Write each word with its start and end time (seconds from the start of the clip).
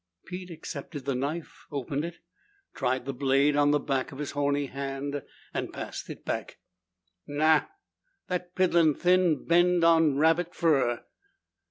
Pete 0.25 0.49
accepted 0.49 1.05
the 1.05 1.13
knife, 1.13 1.67
opened 1.71 2.03
it, 2.05 2.17
tried 2.73 3.05
the 3.05 3.13
blade 3.13 3.55
on 3.55 3.69
the 3.69 3.79
back 3.79 4.11
of 4.11 4.17
his 4.17 4.31
horny 4.31 4.65
hand, 4.65 5.21
and 5.53 5.71
passed 5.71 6.09
it 6.09 6.25
back. 6.25 6.57
"Nao. 7.27 7.67
That 8.27 8.55
piddlin' 8.55 8.95
thin'd 8.97 9.47
bend 9.47 9.83
on 9.83 10.17
rabbit 10.17 10.55
fur." 10.55 11.03